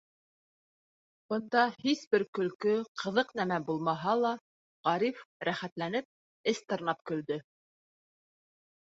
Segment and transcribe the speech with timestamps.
[1.31, 4.31] Бында һис бер көлкө, ҡыҙыҡ нәмә булмаһа ла,
[4.89, 6.07] Ғариф, рәхәтләнеп,
[6.53, 7.39] эс тырнап көлдө.